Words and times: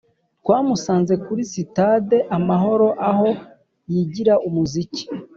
twamusanze 0.41 1.13
kuri 1.25 1.41
sitade 1.51 2.17
amahoro 2.37 2.87
aho 3.09 3.29
yigira 3.91 4.33
umuziki 4.47 5.03